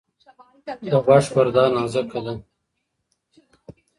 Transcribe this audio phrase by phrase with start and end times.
[0.91, 2.33] د غوږ پرده نازکه ده.